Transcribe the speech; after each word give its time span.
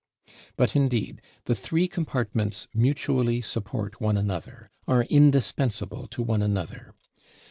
But 0.55 0.75
indeed 0.75 1.21
the 1.45 1.53
Three 1.53 1.87
compartments 1.87 2.67
mutually 2.73 3.39
support 3.43 4.01
one 4.01 4.17
another, 4.17 4.71
are 4.87 5.03
indispensable 5.11 6.07
to 6.07 6.23
one 6.23 6.41
another. 6.41 6.95